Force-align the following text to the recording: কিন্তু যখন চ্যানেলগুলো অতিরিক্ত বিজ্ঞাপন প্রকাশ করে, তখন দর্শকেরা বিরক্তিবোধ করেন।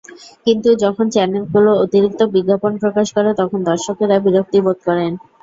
কিন্তু 0.45 0.69
যখন 0.83 1.05
চ্যানেলগুলো 1.11 1.71
অতিরিক্ত 1.83 2.21
বিজ্ঞাপন 2.35 2.71
প্রকাশ 2.83 3.07
করে, 3.15 3.29
তখন 3.39 3.59
দর্শকেরা 3.69 4.15
বিরক্তিবোধ 4.25 4.77
করেন। 4.87 5.11